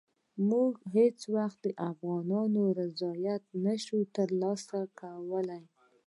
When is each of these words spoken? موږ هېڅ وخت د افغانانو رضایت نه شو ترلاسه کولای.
موږ 0.49 0.73
هېڅ 0.95 1.19
وخت 1.35 1.57
د 1.63 1.67
افغانانو 1.91 2.61
رضایت 2.81 3.43
نه 3.65 3.73
شو 3.83 3.99
ترلاسه 4.15 4.79
کولای. 4.99 5.63